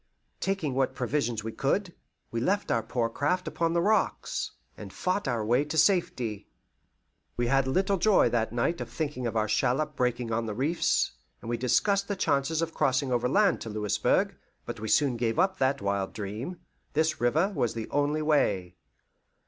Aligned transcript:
Taking 0.39 0.73
what 0.73 0.95
provisions 0.95 1.43
we 1.43 1.51
could, 1.51 1.93
we 2.31 2.39
left 2.41 2.71
our 2.71 2.81
poor 2.81 3.07
craft 3.07 3.47
upon 3.47 3.73
the 3.73 3.83
rocks, 3.83 4.49
and 4.75 4.91
fought 4.91 5.27
our 5.27 5.45
way 5.45 5.63
to 5.65 5.77
safety. 5.77 6.47
We 7.37 7.45
had 7.45 7.67
little 7.67 7.99
joy 7.99 8.27
that 8.29 8.51
night 8.51 8.81
in 8.81 8.87
thinking 8.87 9.27
of 9.27 9.37
our 9.37 9.47
shallop 9.47 9.95
breaking 9.95 10.31
on 10.31 10.47
the 10.47 10.55
reefs, 10.55 11.11
and 11.39 11.51
we 11.51 11.57
discussed 11.57 12.07
the 12.07 12.15
chances 12.15 12.63
of 12.63 12.73
crossing 12.73 13.11
overland 13.11 13.61
to 13.61 13.69
Louisburg; 13.69 14.35
but 14.65 14.79
we 14.79 14.87
soon 14.87 15.17
gave 15.17 15.37
up 15.37 15.59
that 15.59 15.83
wild 15.83 16.13
dream: 16.13 16.57
this 16.93 17.21
river 17.21 17.49
was 17.55 17.75
the 17.75 17.87
only 17.91 18.23
way. 18.23 18.77